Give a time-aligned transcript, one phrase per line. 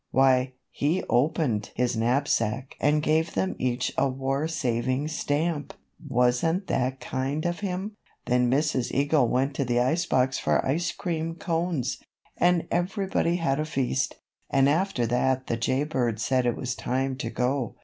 [0.09, 5.75] Why, he opened his knapsack and gave them each a War Saving Stamp.
[6.07, 7.95] Wasn't that kind of him?
[8.25, 8.91] Then Mrs.
[8.91, 11.99] Eagle went to the ice box for ice cream cones,
[12.35, 14.15] and everybody had a feast,
[14.49, 17.75] and after that the Jay Bird said it was time to go.